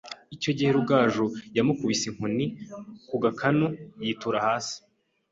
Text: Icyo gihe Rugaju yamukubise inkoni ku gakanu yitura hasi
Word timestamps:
Icyo 0.35 0.51
gihe 0.57 0.69
Rugaju 0.77 1.25
yamukubise 1.57 2.03
inkoni 2.09 2.45
ku 3.07 3.15
gakanu 3.23 3.65
yitura 4.05 4.39
hasi 4.47 4.77